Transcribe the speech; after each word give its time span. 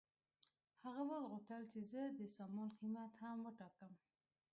هغه 0.95 1.15
وغوښتل 1.23 1.61
چې 1.71 1.79
زه 1.91 2.01
د 2.19 2.21
سامان 2.35 2.69
قیمت 2.79 3.11
هم 3.21 3.37
وټاکم 3.45 3.93